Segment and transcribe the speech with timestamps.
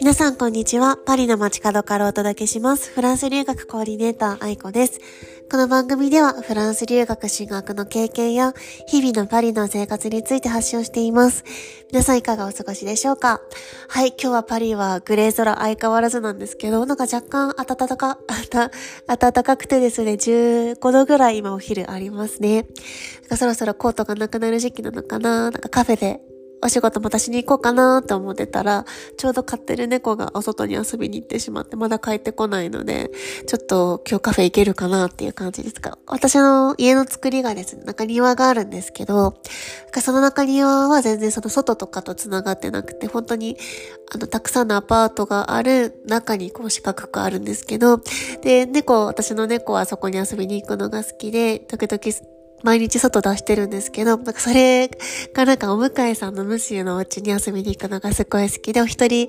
[0.00, 0.96] 皆さんこんにちは。
[0.96, 2.90] パリの街角からお届けします。
[2.90, 5.00] フランス留学コーディネーター、愛子です。
[5.50, 8.52] この番組ではフランス留学進学の経験や
[8.86, 11.42] 日々のパリの生活について発信をしています。
[11.90, 13.40] 皆さんいかがお過ごしでしょうか？
[13.88, 18.18] はい、今日はパリはグレー空相変わらずなんですけど、なんか若干暖か、
[19.06, 22.66] 暖かくてですね、15度ぐらい今お昼ありますね。
[23.34, 25.44] そろそろコートがなくなる時期なのかな？
[25.44, 26.20] なんかカフェで
[26.62, 28.84] お仕事またしに行こうかなと思ってたら、
[29.16, 33.10] ちょうど飼ってる猫がお外に遊びに行ってしまって、まだ帰ってこないので、
[33.46, 39.34] ちょっと今日カフェ行けるかなっていう感じですが、私の家の作りがですね、中庭があるんですけど、
[40.00, 43.56] その中庭は全然その外とかと繋がってなくて、本当に、
[44.12, 48.00] あの、たくさんのアパートがある中にこう四角くあるんですけど、
[48.42, 54.88] で、猫、私の猫はそこに遊びに行くのが好きで、時々毎日外出してるんですけど、なんかそれ
[55.32, 59.28] がなんかお向かいさんのムシュのお家に遊びに行くのがすごい好きで、お一人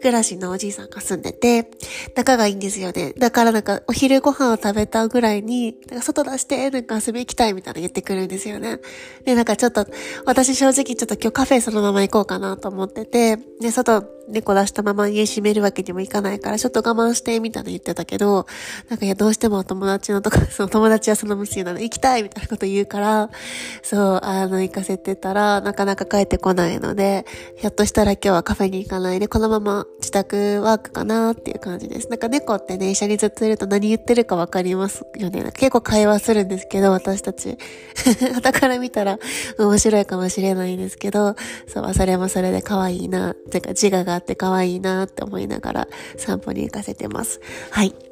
[0.00, 1.70] 暮らしのおじいさんが住んでて、
[2.14, 3.12] 仲がいいんですよね。
[3.18, 8.78] だからなんかお昼ご飯を食べたぐらいに、なんか外出して、なんか遊び行きたいみたいな言ってくるんですよね。
[9.24, 9.86] で、なんかちょっと、
[10.24, 18.46] 私正直ちょっと今日カフェそのまま行こうかなと思ってて、で、外猫出したまま家閉めるわけにもいかないから、ちょっと我慢して、みたいな言ってたけど、
[18.88, 23.30] なんかいや、どうしても友達のとか、その友達はその娘なの、行きたいみたいなこと言うから、
[23.82, 27.24] そう、あの、行かせてたら、なかなか帰ってこないので、
[27.56, 32.08] ひょっとしたら今日はカフェに行かないで、このまま自宅ワークかなっていう感じです。
[32.08, 35.42] なんか猫ってね、一緒にずっといると何言ってるかわかりますよね。
[35.54, 37.58] 結構会話するんですけど、私たち。
[38.42, 39.18] だから見たら
[39.58, 41.34] 面白いかもしれないんですけど、
[41.66, 47.40] そう、それもそれで可愛いな、てか自我があって可愛いなって思いながら散歩に行かせてます。
[47.70, 48.05] はい。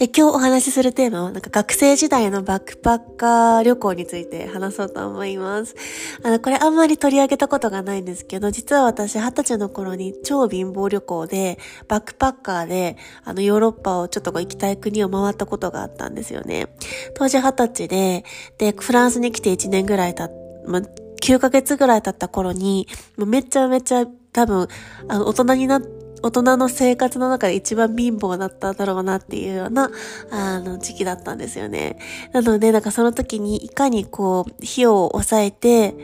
[0.00, 5.76] で、今日お話しするテーマは、なんか学生時代のバックパッカー旅行について話そうと思います。
[6.22, 16.68] あの、これあんまり取り上げたことがないんですけど、実は私二十歳の頃に超貧乏旅行で、バックパッカーで、あの、ヨーロッパをちょっと行きたい国を回ったことがあったんですよね。
[17.14, 18.24] 当時二十歳で、
[18.56, 20.34] で、フランスに来て1年ぐらい経って、
[20.66, 22.88] ま9ヶ月ぐらい経った頃に、
[23.18, 24.66] もうめちゃめちゃ多分、
[25.08, 29.90] あの、大人になって、大人の生活の中で一番貧乏だっただろうなっていうような、
[30.30, 31.98] あの、時期だったんですよね。
[32.32, 35.94] なので、なんかその時にいかにこう、費用を抑えて、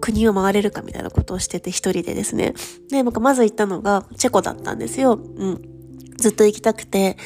[0.00, 2.54] 国を回れるかみたいなことをしてて一人でですね。
[2.90, 5.14] で、なんかまず行ったのがチェコだったんですよ。
[5.14, 5.76] うん。
[6.16, 7.16] ずっと行きたくて、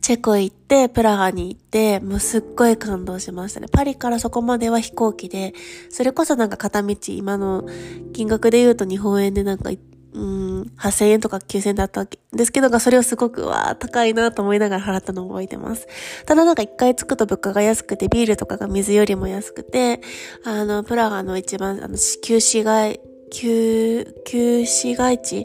[0.00, 3.68] チェコ行って、プラハに行って、もうすっごい感動しましたね。
[3.70, 5.54] パリからそこまでは飛行機で、
[5.88, 7.64] それこそなんか片道、今の
[8.12, 9.70] 金額で言うと日本円でなんか
[10.14, 15.88] うん、8000円とか9000円だったわけですけどが、それをすごく、わー高いなと思いながら払ったのを覚えてます。
[16.24, 20.00] ただなんか一回着くと物価が安くて、ビールとかが水よりも安くて、
[20.44, 25.36] あの、プラハの一番、あの、旧市街、旧、旧市街地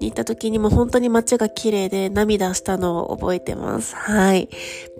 [0.00, 3.94] に行った時にも本当に街が綺麗で涙したのを覚えてます。
[3.94, 4.48] はい。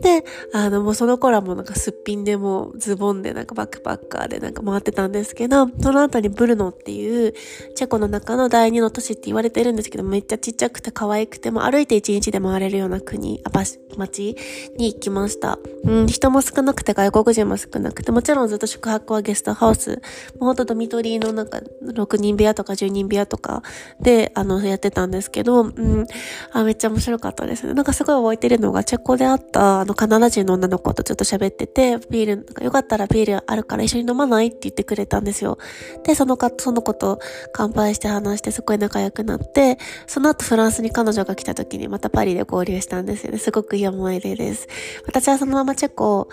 [0.01, 7.35] で、あのもうその頃はもうなんかすっぴんでもズボンでなんかバックパッカーでなんか回ってたんですけど、その後にブルノっていう
[7.75, 13.51] チェコの中の第二の都市って言われてるんですけど、めっちゃちっちゃくて可愛くても歩いて一日で回れるような国、あ、
[13.97, 14.37] 街
[14.77, 15.59] に行きました。
[15.85, 23.63] うん、人も少なくて外国人も少なくて、もちろんずっと宿泊はゲストハウス、もうほんとドミトリーのなんか6人人部屋とか10人部屋とか
[24.01, 26.07] で、あの、やってたんですけど、うん、
[26.53, 27.75] あ、めっちゃ面白かったですね。
[27.75, 35.59] なんかすごい覚えてるのが、チェコであった、あの、カナダ人の女の子とちょっと喋ってて、ビール、なんかよかったらビールあるから一緒に飲まないって言ってくれたんですよ。
[36.05, 37.21] で、そのか、その子と
[37.53, 43.39] 乾杯して話してすごい仲良くなって、その後フランスに彼女が来た時にまたパリで合流したんですよね。
[43.39, 44.69] すごくいい思い出です。
[45.07, 46.29] 私はそのままチェコ、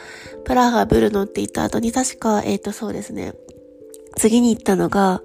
[0.46, 3.34] プラハ、ブルノって言った後に確か、えっ、ー、と、そうですね。
[4.18, 5.22] 次に行ったのが、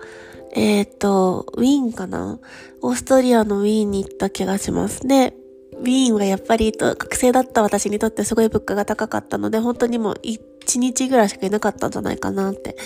[0.56, 2.40] えっ、ー、と、ウィーンかな？
[2.80, 5.06] オーストリアのウィーンに行った気がします。
[5.06, 5.34] で、
[5.78, 10.14] ウィーンはやっぱり学生だった私にとってすごい物価が高かったので、本当にもう
[10.66, 12.76] 1日ぐらいしかいなかったんじゃないかなって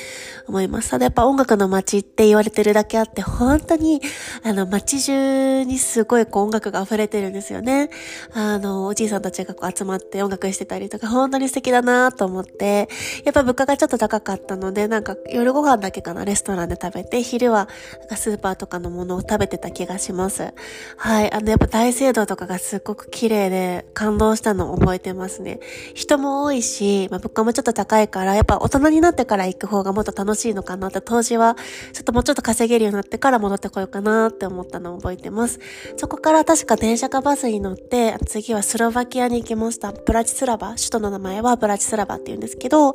[0.47, 0.91] 思います。
[0.91, 4.01] ただやっぱ音楽の街って言われてるだけあって、本当に、
[4.43, 7.91] あの、街中にすごいこう音楽が溢れてるんですよね。
[8.33, 12.89] あの、おじいさんたちがこう集まって音楽してたりとか、本当に素敵だなと思って、
[13.25, 17.69] やっぱ物価がちょっと高かったので、なんか夜ご飯だけかな、レストランで食べて、昼は
[18.01, 20.53] なんかスーパーとかのものを食べてた気がします。
[20.97, 21.33] はい。
[21.33, 25.61] あの、やっぱ大聖堂とかがすっごく綺麗で感動したのを覚えてますね。
[25.95, 31.57] 人も多いし、まあ、物価もちょっとと高いから、やっぱ大人になってから行く方がもっと楽しいのかなって、当時は、
[31.93, 35.59] ちょっともうちょっと稼げるようになってから戻ってこようかなって思ったのを覚えてます。
[35.97, 39.93] そこから確か電車かバスに乗って、次はスロバキアに行きました。
[39.93, 42.95] ブラチスラバ、首都の名前はブラチスラバって言うんですけど、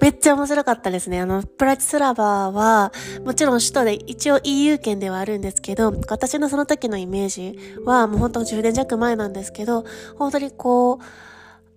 [0.00, 1.20] めっちゃ面白かったですね。
[1.20, 2.92] あの、ブラチスラバは、
[3.24, 9.84] もちろん首都で一応 EU 圏ではあるんですけど、私のその時のイメージはもう本当10年弱前なんですけど、
[10.16, 11.33] 本当にこう、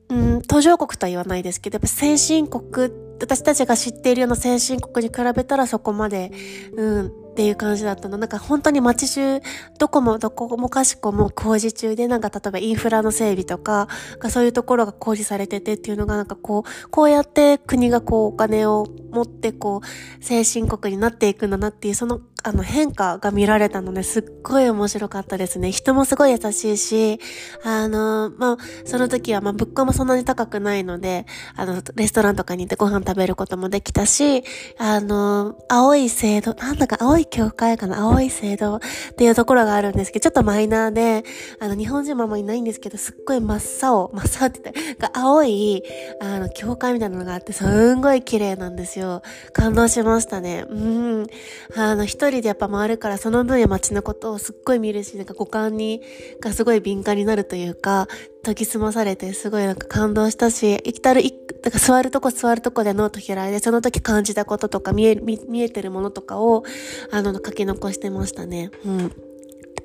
[0.10, 6.32] うん、途上国とは言わないですけど、やっぱ先進国、私たちが知っているような先進国に比べたらそこまで、
[6.76, 8.18] うん、っていう感じだったの。
[8.18, 9.42] なんか本当に街中、
[9.78, 13.88] どこもどこもかしこも工事中で、なんか例えばインフラの整備とか、
[14.30, 25.70] そういうところが工事されててっていうのがなんかこう、こうやって国がこうお金を持ってこう、先進国になっていくんだなっていう、そのあの変化が見られたので、すっごい面白かったですね。
[25.70, 27.20] 人もすごい優しいし、
[27.62, 31.26] あの、まあ、その時はまあ、物価もそんなに高くないので、
[31.58, 34.46] あの、レストランとかに行ってご飯食べることもできたし、
[34.78, 38.00] あの、青い制度、なんだか青い教会かな？
[38.00, 38.80] 青い聖堂っ
[39.18, 41.26] ていうところがあるんですけど、ちょっとマイナーで、
[41.60, 43.60] あの、日本人もあんまりいないんですけど、すっごい真っ
[43.90, 45.84] 青、真っ青って言って、青い、
[46.22, 47.66] あの、教会みたいなのがあって、す
[47.96, 49.22] んごい綺麗なんですよ。
[49.52, 50.66] 感動しましたね。
[50.70, 51.28] うん。
[51.76, 56.02] あの、一人でやっぱ回るから、その分や街のことをすっごい見るし、なんか五感に、
[56.40, 58.08] がすごい敏感になるというか、
[58.44, 61.22] 研ぎ澄まされて、すごいなんか感動したし、生きたる、
[61.62, 66.64] だから座るとこ座るとこでノート開いて、その時感じたこととか見え、見えてるものとかを、
[67.12, 68.72] あの、書き残してましたね。
[68.86, 69.27] うん。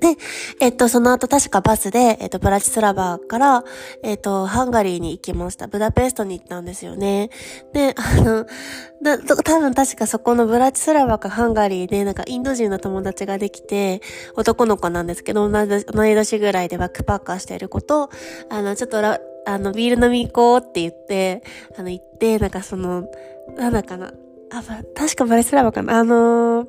[0.01, 0.17] で、
[0.61, 3.65] えっと、その後確かバスで、えっと、ブラチスラバーから、
[4.03, 5.67] えっと、ハンガリーに行きました。
[5.67, 7.31] ブダペストに行ったんですよね。
[7.73, 8.47] で、あの、
[9.03, 14.01] だ、多分確かそこのブラチスラバーかハンガリーで、なんかインド人の友達ができて、
[14.37, 18.11] 男の子なんですけど、同じ、同い年ぐらいでバックパッカーしてる子と、
[18.51, 18.99] あの、ちょっと
[19.45, 21.43] あの、ビール飲み行こうって言って、
[21.77, 23.05] あの、行って、なんかその、
[23.57, 24.13] なんだかな、
[24.55, 24.63] あ、
[24.95, 25.99] 確かバレスラバかな。
[25.99, 26.67] あのー、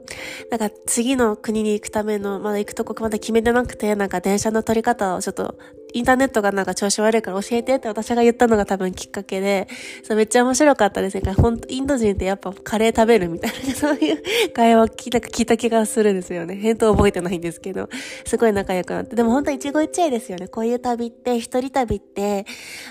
[0.50, 5.58] なんか次の国に行くための、まだ行くとこまだ決めてなくて、なんか電車の取り方をちょっと
[5.94, 9.68] インターネットがなんか調子悪いから教えてって私が言ったのが多分きっかけで、
[10.04, 11.34] そうめっちゃ面白かったですね。
[11.34, 14.24] ほんと、インド人ってやっぱカレー食べるみたいな、 そういう
[14.54, 16.56] 会話を聞いた聞いた気がするんですよね。
[16.56, 17.90] 返答覚えてないんですけど、
[18.26, 19.16] すごい仲良くなって。
[19.16, 20.48] でも本当一期一会ですよね。
[20.48, 22.46] こういう旅って、一人旅って、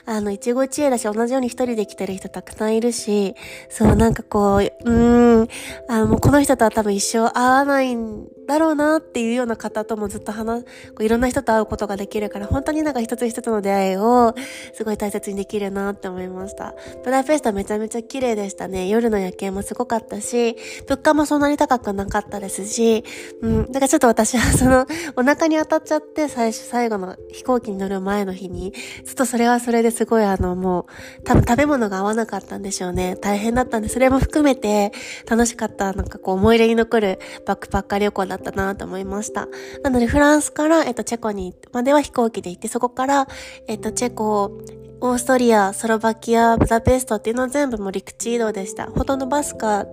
[0.05, 3.35] あの、一期一会だし、同じように一人で来てる人たくさんいるし、
[3.69, 5.49] そう、なんかこう、うーん、
[5.89, 10.69] あの、この人とは多分一生会わないんだろうなっていうような方ともずっと話、こ
[11.01, 14.35] ういろんな人と会うことができるから、本当になんか一つ一つの出会いを
[14.75, 16.75] すごい大切にできるなって思いました。
[17.05, 18.89] ブダペストめちゃめちゃ綺麗でしたね。
[18.89, 20.57] 夜の夜景もすごかったし、
[20.89, 23.05] 物価もそんなに高くなかったですし、
[23.41, 24.87] うん、だからちょっと私はその、
[25.17, 30.87] お腹に当たっちゃって最初、最後の飛行機に乗る前の日に、ちょっとそれはそれですごいあの、も
[31.21, 33.17] う、多分食べ物が合わなかったんでしょうね。
[33.21, 34.93] 大変だったんで、それも含めて
[35.29, 39.49] 楽しかった、なんかこう思い出に残るバックパッカー旅行だだったなと思いました。
[39.83, 43.29] なので、フランスから、えっと、チェコにまでは飛行機で行って、そこから、
[43.67, 44.59] えっと、チェコ、
[45.05, 48.87] オーストリア、スロバキア、ブダペストっていうのは全部も陸地移動でした。
[48.87, 49.85] ほとんどバスか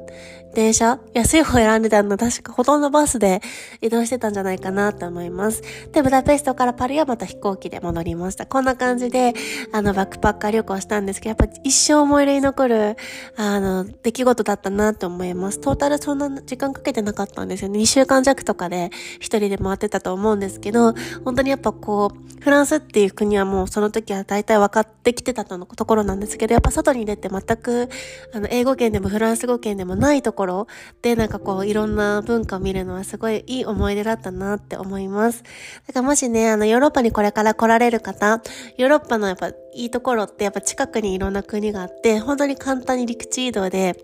[0.54, 3.42] 電車安い方選んでたの確かほとんどバスで
[3.82, 5.62] 移動してたんじゃないかなと思います。
[5.92, 8.46] で、ブダペストからパリはまた飛行機で戻りました。
[8.46, 9.34] こんな感じで、
[9.72, 12.98] あの、バックパッカー旅行したんですけど、やっぱ一生思い出に残る、
[13.36, 15.60] あの、出来事だったなと思います。
[15.60, 17.80] トータルそんな時間かけてなかったんですよね。
[17.80, 20.94] 2週間弱とかで一人で回ってたと思うんですけど、
[21.26, 27.90] 本当にやっぱこう、フランスっていう国はもうその時は大体分かってきてたとのところなんですけど、やっぱ外に出て全く、
[28.34, 30.68] あの、英語圏でもフランス語圏でもないところ
[31.02, 35.44] でなんかこういろんな文化を見るのはすごいいい思い出だったなって思います。
[35.88, 38.42] だからもしね、あのヨーロッパにこれから来られる方、
[38.78, 43.96] ヨーロッパのやっぱいいところってやっぱ近くにいろんな国があって、本当に簡単に陸地移動で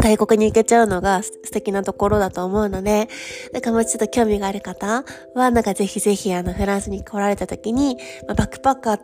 [0.00, 3.08] 外国に行けちゃうのが素敵なところだと思うので、
[3.52, 5.04] なんかもうちょっと興味がある方
[5.34, 9.00] は、なんかぜひぜひあのフランスに来られた時に、まあ、バックパッカー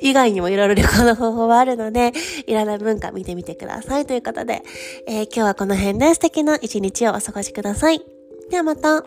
[0.00, 2.12] 以外にもいろいろ旅行の方法はあるので、
[2.46, 4.62] いろんな文化見てみてくださいということで、
[5.06, 8.02] えー、今日はこの辺で素敵な一日をお過ごしください。
[8.50, 9.04] ではまた。